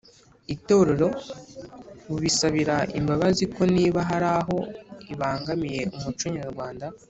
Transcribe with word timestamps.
Itorero 0.55 1.09
bubisabira 2.07 2.75
imbabazi 2.99 3.43
ko 3.53 3.61
niba 3.75 3.99
hari 4.09 4.27
aho 4.39 4.57
ibangamiye 5.13 5.81
umuco 5.97 6.25
nyarwanda 6.39 6.85